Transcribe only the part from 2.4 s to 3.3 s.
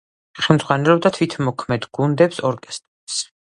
ორკესტრებს.